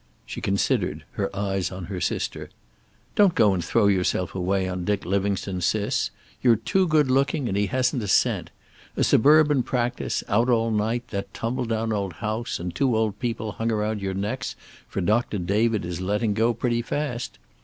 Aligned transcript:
She 0.25 0.41
considered, 0.41 1.03
her 1.11 1.29
eyes 1.35 1.71
on 1.71 1.85
her 1.85 2.01
sister. 2.01 2.49
"Don't 3.15 3.35
go 3.35 3.53
and 3.53 3.63
throw 3.63 3.85
yourself 3.85 4.33
away 4.33 4.67
on 4.67 4.83
Dick 4.83 5.05
Livingstone, 5.05 5.61
Sis. 5.61 6.09
You're 6.41 6.55
too 6.55 6.87
good 6.87 7.11
looking, 7.11 7.47
and 7.47 7.55
he 7.55 7.67
hasn't 7.67 8.01
a 8.01 8.07
cent. 8.07 8.49
A 8.97 9.03
suburban 9.03 9.61
practice, 9.61 10.23
out 10.27 10.49
all 10.49 10.71
night, 10.71 11.09
that 11.09 11.31
tumble 11.35 11.65
down 11.65 11.93
old 11.93 12.13
house 12.13 12.59
and 12.59 12.73
two 12.73 12.97
old 12.97 13.19
people 13.19 13.51
hung 13.51 13.71
around 13.71 14.01
your 14.01 14.15
necks, 14.15 14.55
for 14.87 15.01
Doctor 15.01 15.37
David 15.37 15.85
is 15.85 16.01
letting 16.01 16.33
go 16.33 16.51
pretty 16.51 16.81
fast. 16.81 17.37